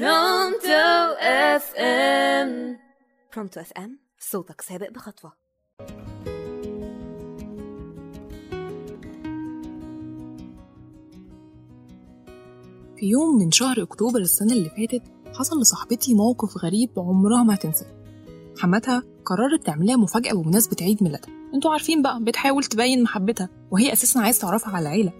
Pronto 0.00 1.14
FM. 1.20 2.78
Pronto 3.34 3.60
FM 3.60 3.98
صوتك 4.18 4.60
سابق 4.60 4.90
بخطوة. 4.90 5.32
في 12.96 13.06
يوم 13.06 13.38
من 13.38 13.50
شهر 13.50 13.82
أكتوبر 13.82 14.18
السنة 14.20 14.52
اللي 14.52 14.70
فاتت 14.70 15.02
حصل 15.38 15.60
لصاحبتي 15.60 16.14
موقف 16.14 16.56
غريب 16.64 16.90
عمرها 16.96 17.42
ما 17.42 17.54
هتنساه 17.54 17.86
حماتها 18.58 19.02
قررت 19.24 19.66
تعملها 19.66 19.96
مفاجأة 19.96 20.32
بمناسبة 20.32 20.76
عيد 20.82 21.02
ميلادها. 21.02 21.30
أنتوا 21.54 21.70
عارفين 21.70 22.02
بقى 22.02 22.24
بتحاول 22.24 22.64
تبين 22.64 23.02
محبتها 23.02 23.48
وهي 23.70 23.92
أساسا 23.92 24.18
عايزة 24.18 24.38
تعرفها 24.38 24.72
على 24.72 24.82
العيلة. 24.82 25.12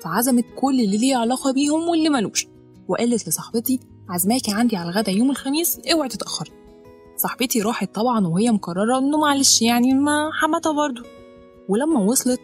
فعزمت 0.00 0.44
كل 0.56 0.80
اللي 0.80 0.96
ليه 0.98 1.16
علاقة 1.16 1.52
بيهم 1.52 1.88
واللي 1.88 2.08
ملوش. 2.08 2.46
وقالت 2.88 3.28
لصاحبتي 3.28 3.80
عزماكي 4.10 4.52
عندي 4.52 4.76
على 4.76 4.90
الغدا 4.90 5.12
يوم 5.12 5.30
الخميس 5.30 5.80
اوعي 5.92 6.08
تتأخري. 6.08 6.50
صاحبتي 7.16 7.62
راحت 7.62 7.94
طبعا 7.94 8.26
وهي 8.26 8.50
مقررة 8.50 8.98
إنه 8.98 9.18
معلش 9.18 9.62
يعني 9.62 9.94
ما 9.94 10.30
حماتها 10.32 10.72
برضه. 10.72 11.02
ولما 11.68 12.00
وصلت 12.00 12.40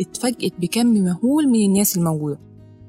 اتفاجئت 0.00 0.52
بكم 0.58 0.86
مهول 0.86 1.48
من 1.48 1.64
الناس 1.64 1.96
الموجودة. 1.96 2.38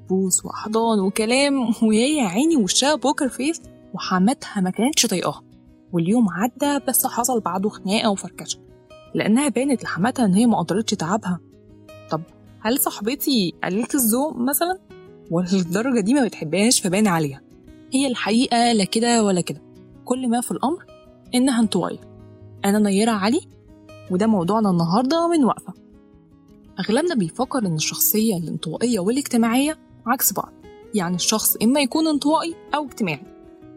بوس 0.09 0.45
وأحضان 0.45 0.99
وكلام 0.99 1.73
وهي 1.83 2.21
عيني 2.21 2.55
وشها 2.57 2.95
بوكر 2.95 3.29
فيس 3.29 3.61
وحماتها 3.93 4.61
ما 4.61 4.69
كانتش 4.69 5.05
طايقاها. 5.05 5.43
واليوم 5.93 6.27
عدى 6.29 6.85
بس 6.87 7.07
حصل 7.07 7.39
بعده 7.39 7.69
خناقة 7.69 8.09
وفركشة. 8.09 8.59
لأنها 9.15 9.49
بانت 9.49 9.83
لحماتها 9.83 10.25
إن 10.25 10.33
هي 10.33 10.45
ما 10.45 10.59
قدرتش 10.59 10.93
تعبها. 10.93 11.39
طب 12.09 12.21
هل 12.59 12.79
صاحبتي 12.79 13.53
قليلة 13.63 13.87
الذوق 13.95 14.37
مثلا؟ 14.37 14.79
ولا 15.31 15.47
للدرجة 15.53 15.99
دي 15.99 16.13
ما 16.13 16.25
بتحبهاش 16.25 16.81
فبان 16.81 17.07
عليها. 17.07 17.50
هي 17.93 18.07
الحقيقة 18.07 18.73
لا 18.73 18.83
كده 18.83 19.23
ولا 19.23 19.41
كده. 19.41 19.61
كل 20.05 20.29
ما 20.29 20.41
في 20.41 20.51
الأمر 20.51 20.85
إنها 21.35 21.59
انطوائية. 21.59 21.99
أنا 22.65 22.79
نيرة 22.79 23.11
علي 23.11 23.41
وده 24.11 24.27
موضوعنا 24.27 24.69
النهاردة 24.69 25.27
من 25.27 25.45
وقفة. 25.45 25.73
أغلبنا 26.79 27.15
بيفكر 27.15 27.59
إن 27.59 27.75
الشخصية 27.75 28.37
الانطوائية 28.37 28.99
والاجتماعية 28.99 29.77
عكس 30.07 30.33
بعض. 30.33 30.53
يعني 30.95 31.15
الشخص 31.15 31.55
إما 31.55 31.79
يكون 31.81 32.07
انطوائي 32.07 32.55
أو 32.75 32.85
اجتماعي. 32.85 33.23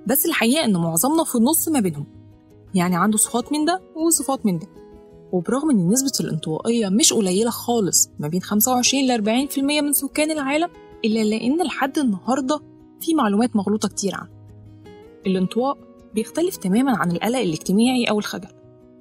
بس 0.07 0.27
الحقيقة 0.27 0.65
إن 0.65 0.77
معظمنا 0.77 1.25
في 1.25 1.35
النص 1.35 1.69
ما 1.69 1.81
بينهم. 1.81 2.07
يعني 2.75 2.97
عنده 2.97 3.19
صفات 3.19 3.53
من 3.53 3.65
ده 3.65 3.83
وصفات 3.97 4.47
من 4.47 4.59
ده. 4.59 4.67
وبرغم 5.33 5.71
إن 5.71 5.89
نسبة 5.89 6.27
الانطوائية 6.27 6.89
مش 6.89 7.13
قليلة 7.13 7.51
خالص 7.51 8.11
ما 8.19 8.29
بين 8.29 8.43
25 8.43 9.07
ل 9.07 9.13
40% 9.13 9.59
من 9.83 9.93
سكان 9.93 10.31
العالم 10.31 10.69
إلا 11.05 11.25
لأن 11.25 11.63
لحد 11.63 11.99
النهاردة 11.99 12.61
في 13.05 13.15
معلومات 13.15 13.57
مغلوطة 13.57 13.89
كتير 13.89 14.15
عنه. 14.15 14.31
الانطواء 15.27 15.79
بيختلف 16.15 16.57
تماما 16.57 16.97
عن 16.97 17.11
القلق 17.11 17.39
الاجتماعي 17.39 18.05
أو 18.05 18.19
الخجل. 18.19 18.49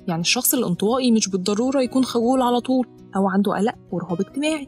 يعني 0.07 0.21
الشخص 0.21 0.53
الانطوائي 0.53 1.11
مش 1.11 1.29
بالضرورة 1.29 1.81
يكون 1.81 2.05
خجول 2.05 2.41
على 2.41 2.59
طول 2.59 2.87
أو 3.15 3.27
عنده 3.29 3.53
قلق 3.57 3.75
ورهاب 3.91 4.21
اجتماعي. 4.21 4.67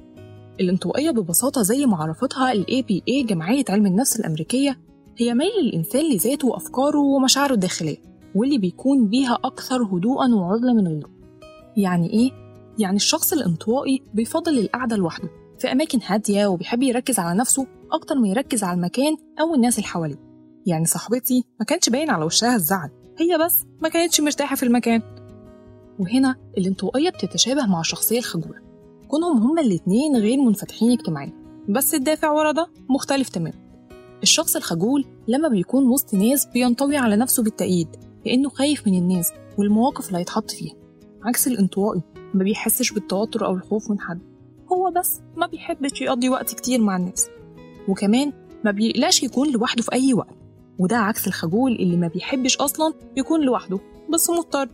الانطوائية 0.59 1.11
ببساطة 1.11 1.61
زي 1.61 1.85
ما 1.85 1.97
عرفتها 1.97 2.51
ال 2.51 2.65
APA 2.65 3.25
جمعية 3.25 3.65
علم 3.69 3.85
النفس 3.85 4.19
الأمريكية 4.19 4.79
هي 5.17 5.33
ميل 5.33 5.59
الإنسان 5.61 6.13
لذاته 6.13 6.47
وأفكاره 6.47 6.99
ومشاعره 6.99 7.53
الداخلية 7.53 7.97
واللي 8.35 8.57
بيكون 8.57 9.07
بيها 9.07 9.37
أكثر 9.43 9.83
هدوءا 9.83 10.35
وعزلة 10.35 10.73
من 10.73 10.87
غيره. 10.87 11.09
يعني 11.77 12.09
إيه؟ 12.09 12.31
يعني 12.79 12.95
الشخص 12.95 13.33
الانطوائي 13.33 14.03
بيفضل 14.13 14.59
القعدة 14.59 14.95
لوحده 14.95 15.29
في 15.59 15.71
أماكن 15.71 15.99
هادية 16.05 16.47
وبيحب 16.47 16.83
يركز 16.83 17.19
على 17.19 17.39
نفسه 17.39 17.67
أكتر 17.91 18.15
ما 18.15 18.27
يركز 18.27 18.63
على 18.63 18.75
المكان 18.75 19.17
أو 19.41 19.55
الناس 19.55 19.77
اللي 19.77 19.87
حواليه. 19.87 20.19
يعني 20.65 20.85
صاحبتي 20.85 21.43
ما 21.59 21.65
كانش 21.65 21.89
باين 21.89 22.09
على 22.09 22.25
وشها 22.25 22.55
الزعل. 22.55 22.89
هي 23.19 23.37
بس 23.45 23.65
ما 23.81 23.89
كانتش 23.89 24.21
مرتاحة 24.21 24.55
في 24.55 24.63
المكان. 24.63 25.01
وهنا 25.99 26.35
الانطوائية 26.57 27.09
بتتشابه 27.09 27.65
مع 27.65 27.79
الشخصية 27.79 28.19
الخجولة. 28.19 28.61
كونهم 29.07 29.37
هما 29.37 29.61
الاتنين 29.61 30.15
غير 30.15 30.37
منفتحين 30.37 30.91
اجتماعيا. 30.91 31.33
بس 31.69 31.95
الدافع 31.95 32.31
ورا 32.31 32.51
ده 32.51 32.67
مختلف 32.89 33.29
تماما. 33.29 33.65
الشخص 34.23 34.55
الخجول 34.55 35.05
لما 35.27 35.47
بيكون 35.47 35.87
وسط 35.87 36.13
ناس 36.13 36.45
بينطوي 36.45 36.97
على 36.97 37.15
نفسه 37.15 37.43
بالتأييد 37.43 37.87
لأنه 38.25 38.49
خايف 38.49 38.87
من 38.87 38.97
الناس 38.97 39.31
والمواقف 39.57 40.07
اللي 40.07 40.19
هيتحط 40.19 40.51
فيها. 40.51 40.73
عكس 41.23 41.47
الانطوائي 41.47 42.01
ما 42.33 42.43
بيحسش 42.43 42.91
بالتوتر 42.91 43.45
أو 43.45 43.53
الخوف 43.53 43.91
من 43.91 43.99
حد. 43.99 44.19
هو 44.71 44.91
بس 44.91 45.21
ما 45.37 45.47
بيحبش 45.47 46.01
يقضي 46.01 46.29
وقت 46.29 46.55
كتير 46.55 46.81
مع 46.81 46.97
الناس. 46.97 47.29
وكمان 47.87 48.33
ما 48.63 48.71
بيقلقش 48.71 49.23
يكون 49.23 49.51
لوحده 49.51 49.81
في 49.83 49.93
أي 49.93 50.13
وقت 50.13 50.35
وده 50.79 50.97
عكس 50.97 51.27
الخجول 51.27 51.71
اللي 51.71 51.97
ما 51.97 52.07
بيحبش 52.07 52.57
أصلا 52.57 52.93
يكون 53.17 53.41
لوحده 53.41 53.79
بس 54.13 54.29
مضطر. 54.29 54.69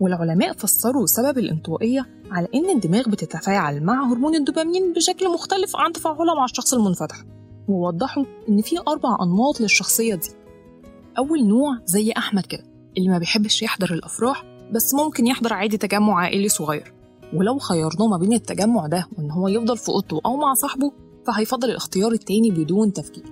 والعلماء 0.00 0.52
فسروا 0.52 1.06
سبب 1.06 1.38
الانطوائية 1.38 2.06
على 2.30 2.48
إن 2.54 2.70
الدماغ 2.70 3.08
بتتفاعل 3.08 3.84
مع 3.84 4.12
هرمون 4.12 4.34
الدوبامين 4.34 4.92
بشكل 4.92 5.32
مختلف 5.32 5.76
عن 5.76 5.92
تفاعلها 5.92 6.34
مع 6.34 6.44
الشخص 6.44 6.74
المنفتح 6.74 7.24
ووضحوا 7.68 8.24
إن 8.48 8.60
في 8.62 8.76
أربع 8.88 9.16
أنماط 9.22 9.60
للشخصية 9.60 10.14
دي. 10.14 10.28
أول 11.18 11.46
نوع 11.48 11.78
زي 11.84 12.12
أحمد 12.12 12.46
كده 12.46 12.64
اللي 12.98 13.08
ما 13.08 13.18
بيحبش 13.18 13.62
يحضر 13.62 13.94
الأفراح 13.94 14.44
بس 14.72 14.94
ممكن 14.94 15.26
يحضر 15.26 15.52
عادي 15.52 15.76
تجمع 15.76 16.20
عائلي 16.20 16.48
صغير. 16.48 16.92
ولو 17.34 17.58
خيرناه 17.58 18.06
ما 18.06 18.16
بين 18.16 18.32
التجمع 18.32 18.86
ده 18.86 19.06
وإن 19.18 19.30
هو 19.30 19.48
يفضل 19.48 19.76
في 19.76 19.88
أوضته 19.88 20.20
أو 20.26 20.36
مع 20.36 20.54
صاحبه 20.54 20.92
فهيفضل 21.28 21.70
الاختيار 21.70 22.12
التاني 22.12 22.50
بدون 22.50 22.92
تفكير. 22.92 23.24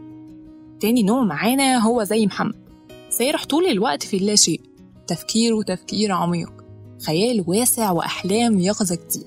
تاني 0.81 1.03
نوع 1.03 1.25
معانا 1.25 1.79
هو 1.79 2.05
زي 2.05 2.27
محمد. 2.27 2.55
سيرح 3.11 3.45
طول 3.45 3.67
الوقت 3.67 4.03
في 4.03 4.17
اللاشيء 4.17 4.61
تفكير 5.07 5.55
وتفكير 5.55 6.13
عميق. 6.13 6.53
خيال 7.07 7.45
واسع 7.47 7.91
وأحلام 7.91 8.59
يقظة 8.59 8.95
كتير. 8.97 9.27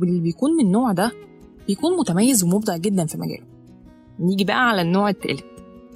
واللي 0.00 0.20
بيكون 0.20 0.52
من 0.52 0.64
النوع 0.64 0.92
ده 0.92 1.12
بيكون 1.66 1.96
متميز 1.96 2.44
ومبدع 2.44 2.76
جدا 2.76 3.06
في 3.06 3.18
مجاله. 3.18 3.46
نيجي 4.20 4.44
بقى 4.44 4.68
على 4.68 4.82
النوع 4.82 5.08
التالت. 5.08 5.44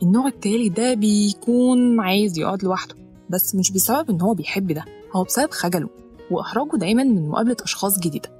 النوع 0.03 0.27
التالت 0.27 0.77
ده 0.77 0.95
بيكون 0.95 2.01
عايز 2.01 2.39
يقعد 2.39 2.65
لوحده. 2.65 2.95
بس 3.31 3.55
مش 3.55 3.73
بسبب 3.73 4.11
إن 4.11 4.21
هو 4.21 4.35
بيحب 4.35 4.73
ده. 4.73 4.85
هو 5.17 5.25
بسبب 5.25 5.51
خجله. 5.51 5.89
وإحراجه 6.31 6.77
دايما 6.77 7.05
من 7.05 7.29
مقابلة 7.29 7.57
أشخاص 7.63 7.99
جديدة. 7.99 8.31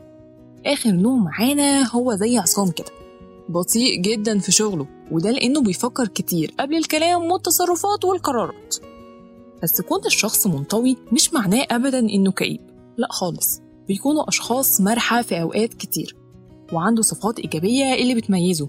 آخر 0.67 0.91
نوع 0.91 1.17
معانا 1.17 1.91
هو 1.91 2.15
زي 2.15 2.39
عصام 2.39 2.71
كده. 2.71 3.00
بطيء 3.51 4.01
جدا 4.01 4.39
في 4.39 4.53
شغله 4.53 4.87
وده 5.11 5.31
لأنه 5.31 5.63
بيفكر 5.63 6.09
كتير 6.09 6.55
قبل 6.61 6.77
الكلام 6.77 7.23
والتصرفات 7.31 8.05
والقرارات. 8.05 8.77
بس 9.63 9.81
كون 9.81 10.01
الشخص 10.07 10.47
منطوي 10.47 10.97
مش 11.13 11.35
معناه 11.35 11.67
أبدا 11.71 11.99
إنه 11.99 12.33
كئيب 12.33 12.61
لا 12.97 13.09
خالص. 13.11 13.61
بيكونوا 13.89 14.29
أشخاص 14.29 14.81
مرحة 14.81 15.23
في 15.23 15.41
أوقات 15.43 15.75
كتير 15.75 16.17
وعنده 16.73 17.03
صفات 17.03 17.39
إيجابية 17.39 17.95
اللي 17.95 18.15
بتميزه 18.15 18.69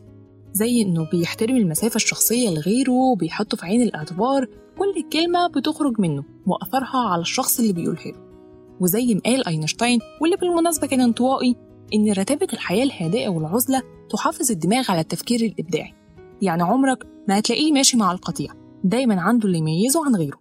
زي 0.54 0.82
إنه 0.82 1.10
بيحترم 1.12 1.56
المسافة 1.56 1.96
الشخصية 1.96 2.50
لغيره 2.50 2.92
وبيحطه 2.92 3.58
في 3.58 3.66
عين 3.66 3.82
الاعتبار 3.82 4.46
كل 4.78 5.10
كلمة 5.14 5.48
بتخرج 5.48 6.00
منه 6.00 6.24
وأثرها 6.48 7.10
على 7.12 7.22
الشخص 7.22 7.60
اللي 7.60 7.74
بيقولها 7.74 8.06
له. 8.06 8.32
وزي 8.80 9.16
ما 9.16 9.22
قال 9.26 9.48
أينشتاين 9.48 10.00
واللي 10.22 10.36
بالمناسبة 10.36 10.88
كان 10.88 11.02
انطوائي 11.02 11.56
إن 11.94 12.12
رتابة 12.12 12.48
الحياة 12.54 12.84
الهادئة 12.84 13.28
والعزلة 13.30 13.82
تحافظ 14.10 14.52
الدماغ 14.52 14.92
على 14.92 15.00
التفكير 15.02 15.42
الإبداعي. 15.42 15.94
يعني 16.42 16.64
عمرك 16.64 17.08
ما 17.28 17.40
هتلاقيه 17.40 17.72
ماشي 17.72 17.98
مع 17.98 18.12
القطيع 18.12 18.54
دايما 18.84 19.22
عنده 19.22 19.46
اللي 19.48 19.58
يميزه 19.58 20.06
عن 20.06 20.16
غيره. 20.16 20.40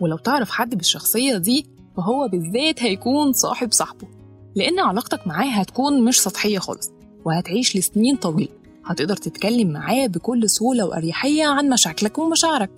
ولو 0.00 0.16
تعرف 0.16 0.50
حد 0.50 0.74
بالشخصية 0.74 1.36
دي 1.36 1.66
فهو 1.96 2.28
بالذات 2.28 2.82
هيكون 2.82 3.32
صاحب 3.32 3.72
صاحبه. 3.72 4.08
لأن 4.54 4.78
علاقتك 4.78 5.26
معاه 5.26 5.48
هتكون 5.48 6.04
مش 6.04 6.20
سطحية 6.20 6.58
خالص 6.58 6.90
وهتعيش 7.24 7.76
لسنين 7.76 8.16
طويلة. 8.16 8.52
هتقدر 8.84 9.16
تتكلم 9.16 9.72
معاه 9.72 10.06
بكل 10.06 10.50
سهولة 10.50 10.84
وأريحية 10.86 11.46
عن 11.46 11.68
مشاكلك 11.68 12.18
ومشاعرك. 12.18 12.70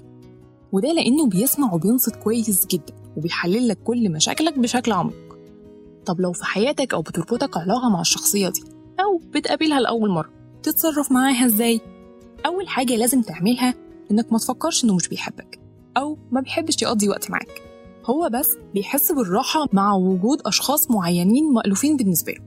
وده 0.72 0.92
لأنه 0.92 1.27
بيسمع 1.27 1.75
وبينصت 1.75 2.16
كويس 2.16 2.66
جدا 2.66 2.95
وبيحلل 3.16 3.69
لك 3.69 3.78
كل 3.84 4.10
مشاكلك 4.13 4.59
بشكل 4.59 4.92
عميق. 4.92 5.32
طب 6.07 6.21
لو 6.21 6.33
في 6.33 6.45
حياتك 6.45 6.95
أو 6.95 7.03
بتربطك 7.03 7.57
علاقة 7.57 7.89
مع 7.89 8.01
الشخصية 8.01 8.49
دي 8.49 8.63
أو 9.01 9.21
بتقابلها 9.34 9.81
لأول 9.81 10.10
مرة 10.10 10.31
تتصرف 10.63 11.13
معاها 11.13 11.47
إزاي؟ 11.47 11.81
أول 12.47 12.69
حاجة 12.69 12.97
لازم 12.97 13.22
تعملها 13.22 13.75
إنك 14.10 14.33
ما 14.33 14.39
تفكرش 14.39 14.84
إنه 14.84 14.95
مش 14.95 15.09
بيحبك 15.09 15.60
أو 15.97 16.19
ما 16.31 16.41
بيحبش 16.41 16.83
يقضي 16.83 17.09
وقت 17.09 17.31
معاك. 17.31 17.63
هو 18.07 18.31
بس 18.33 18.57
بيحس 18.75 19.13
بالراحة 19.13 19.66
مع 19.72 19.95
وجود 19.95 20.39
أشخاص 20.47 20.91
معينين 20.91 21.53
مألوفين 21.53 21.97
بالنسبة 21.97 22.33
له. 22.33 22.45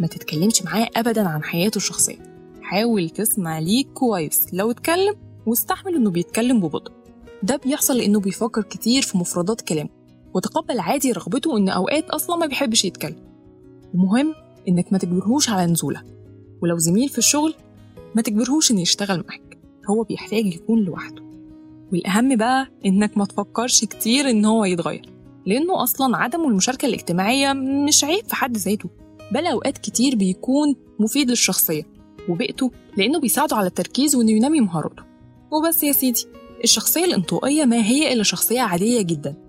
ما 0.00 0.06
تتكلمش 0.06 0.62
معاه 0.62 0.88
أبدا 0.96 1.28
عن 1.28 1.42
حياته 1.44 1.76
الشخصية. 1.76 2.18
حاول 2.62 3.10
تسمع 3.10 3.58
ليه 3.58 3.84
كويس 3.94 4.46
لو 4.52 4.70
اتكلم 4.70 5.14
واستحمل 5.46 5.94
إنه 5.94 6.10
بيتكلم 6.10 6.60
ببطء. 6.60 6.92
ده 7.42 7.56
بيحصل 7.56 7.96
لأنه 7.96 8.20
بيفكر 8.20 8.62
كتير 8.62 9.02
في 9.02 9.18
مفردات 9.18 9.60
كلامه. 9.60 9.95
وتقبل 10.36 10.80
عادي 10.80 11.12
رغبته 11.12 11.56
إن 11.56 11.68
أوقات 11.68 12.10
أصلا 12.10 12.36
ما 12.36 12.46
بيحبش 12.46 12.84
يتكلم. 12.84 13.16
ومهم 13.94 14.34
إنك 14.68 14.92
ما 14.92 14.98
تجبرهوش 14.98 15.50
على 15.50 15.72
نزولة 15.72 16.02
ولو 16.62 16.78
زميل 16.78 17.08
في 17.08 17.18
الشغل 17.18 17.54
ما 18.14 18.22
تجبرهوش 18.22 18.70
إنه 18.70 18.80
يشتغل 18.80 19.24
معاك 19.28 19.58
هو 19.90 20.02
بيحتاج 20.02 20.46
يكون 20.46 20.78
لوحده. 20.84 21.22
والأهم 21.92 22.36
بقى 22.36 22.68
إنك 22.86 23.18
ما 23.18 23.24
تفكرش 23.24 23.84
كتير 23.84 24.30
إن 24.30 24.44
هو 24.44 24.64
يتغير 24.64 25.12
لأنه 25.46 25.82
أصلا 25.82 26.16
عدم 26.16 26.44
المشاركة 26.44 26.86
الاجتماعية 26.86 27.52
مش 27.52 28.04
عيب 28.04 28.24
في 28.24 28.34
حد 28.34 28.56
ذاته 28.56 28.88
بل 29.32 29.46
أوقات 29.46 29.78
كتير 29.78 30.16
بيكون 30.16 30.76
مفيد 31.00 31.30
للشخصية 31.30 31.82
وبيئته 32.28 32.70
لأنه 32.96 33.20
بيساعده 33.20 33.56
على 33.56 33.66
التركيز 33.66 34.14
وإنه 34.16 34.30
ينمي 34.30 34.60
مهاراته. 34.60 35.02
وبس 35.50 35.82
يا 35.82 35.92
سيدي 35.92 36.26
الشخصية 36.64 37.04
الانطوائية 37.04 37.64
ما 37.64 37.76
هي 37.84 38.12
إلا 38.12 38.22
شخصية 38.22 38.60
عادية 38.60 39.02
جدا. 39.02 39.45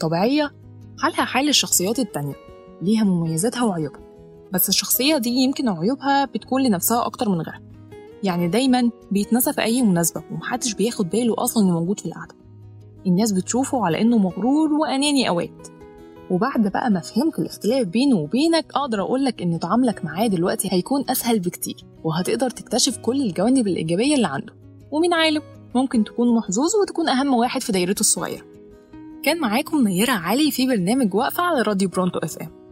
طبيعية 0.00 0.52
حالها 0.98 1.24
حال 1.24 1.48
الشخصيات 1.48 1.98
التانية 1.98 2.34
ليها 2.82 3.04
مميزاتها 3.04 3.64
وعيوبها. 3.64 4.00
بس 4.52 4.68
الشخصية 4.68 5.16
دي 5.18 5.30
يمكن 5.30 5.68
عيوبها 5.68 6.24
بتكون 6.24 6.62
لنفسها 6.62 7.06
أكتر 7.06 7.28
من 7.28 7.40
غيرها. 7.40 7.60
يعني 8.22 8.48
دايما 8.48 8.90
بيتنسى 9.10 9.52
في 9.52 9.62
أي 9.62 9.82
مناسبة 9.82 10.22
ومحدش 10.30 10.74
بياخد 10.74 11.10
باله 11.10 11.34
أصلا 11.38 11.62
إنه 11.64 11.80
موجود 11.80 12.00
في 12.00 12.06
القعدة. 12.06 12.34
الناس 13.06 13.32
بتشوفه 13.32 13.86
على 13.86 14.00
إنه 14.00 14.18
مغرور 14.18 14.72
وأناني 14.72 15.28
أوقات 15.28 15.68
وبعد 16.30 16.68
بقى 16.68 16.90
ما 16.90 17.00
فهمت 17.00 17.38
الاختلاف 17.38 17.86
بينه 17.86 18.16
وبينك 18.16 18.66
أقدر 18.74 19.00
أقولك 19.00 19.42
إن 19.42 19.58
تعاملك 19.58 20.04
معاه 20.04 20.26
دلوقتي 20.26 20.68
هيكون 20.72 21.04
أسهل 21.08 21.40
بكتير 21.40 21.76
وهتقدر 22.04 22.50
تكتشف 22.50 22.96
كل 22.98 23.22
الجوانب 23.22 23.66
الإيجابية 23.66 24.14
اللي 24.14 24.26
عنده. 24.26 24.52
ومين 24.90 25.14
عالم 25.14 25.42
ممكن 25.74 26.04
تكون 26.04 26.36
محظوظ 26.36 26.70
وتكون 26.82 27.08
أهم 27.08 27.34
واحد 27.34 27.60
في 27.62 27.72
دايرته 27.72 28.00
الصغيرة. 28.00 28.53
كان 29.24 29.40
معاكم 29.40 29.88
نيرة 29.88 30.12
علي 30.12 30.50
في 30.50 30.66
برنامج 30.66 31.14
وقفة 31.14 31.42
على 31.42 31.62
راديو 31.62 31.88
Pronto 31.88 32.18
FM. 32.18 32.63